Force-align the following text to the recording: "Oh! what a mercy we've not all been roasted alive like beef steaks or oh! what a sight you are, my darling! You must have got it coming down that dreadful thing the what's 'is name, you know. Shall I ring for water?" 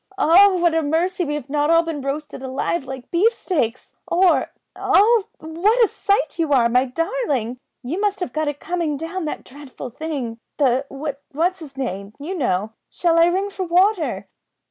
"Oh! 0.17 0.57
what 0.57 0.73
a 0.73 0.81
mercy 0.81 1.25
we've 1.25 1.47
not 1.47 1.69
all 1.69 1.83
been 1.83 2.01
roasted 2.01 2.41
alive 2.41 2.85
like 2.85 3.11
beef 3.11 3.31
steaks 3.31 3.91
or 4.07 4.47
oh! 4.75 5.25
what 5.37 5.85
a 5.85 5.87
sight 5.87 6.39
you 6.39 6.51
are, 6.53 6.67
my 6.69 6.85
darling! 6.85 7.59
You 7.83 8.01
must 8.01 8.19
have 8.19 8.33
got 8.33 8.47
it 8.47 8.59
coming 8.59 8.97
down 8.97 9.25
that 9.25 9.43
dreadful 9.43 9.91
thing 9.91 10.39
the 10.57 10.87
what's 11.29 11.61
'is 11.61 11.77
name, 11.77 12.13
you 12.19 12.33
know. 12.35 12.73
Shall 12.89 13.19
I 13.19 13.27
ring 13.27 13.51
for 13.51 13.63
water?" 13.63 14.27